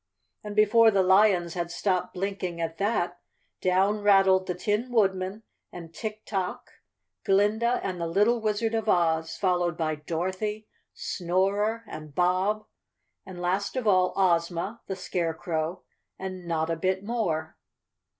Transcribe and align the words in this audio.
And 0.43 0.55
before 0.55 0.89
the 0.89 1.03
lions 1.03 1.53
had 1.53 1.69
stopped 1.69 2.15
blinking 2.15 2.59
at 2.59 2.79
that, 2.79 3.19
down 3.61 3.99
rattled 4.01 4.47
the 4.47 4.55
Tin 4.55 4.91
Woodman 4.91 5.43
and 5.71 5.93
Tik 5.93 6.25
Tok, 6.25 6.71
Glinda 7.23 7.79
and 7.83 8.01
the 8.01 8.07
little 8.07 8.41
Wizard 8.41 8.73
of 8.73 8.89
Oz, 8.89 9.37
followed 9.37 9.77
by 9.77 9.93
Dorothy, 9.93 10.67
Snorer 10.95 11.83
and 11.87 12.15
Bob 12.15 12.65
and 13.27 13.39
last 13.39 13.75
of 13.75 13.85
all, 13.85 14.11
Ozma, 14.15 14.81
the 14.87 14.95
Scarecrow 14.95 15.83
and 16.17 16.47
Notta 16.47 16.77
Bit 16.77 17.03
More. 17.03 17.55